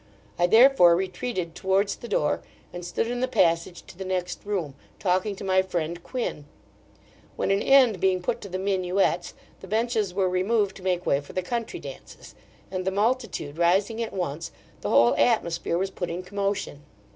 [0.39, 2.41] I therefore retreated towards the door,
[2.73, 6.45] and stood in the passage to the next room, talking to my friend Quin;
[7.35, 11.21] when an end being put to the minuets, the benches were removed to make way
[11.21, 12.33] for the country dances;
[12.71, 14.51] and the multitude rising at once,
[14.81, 16.81] the whole atmosphere was put in commotion.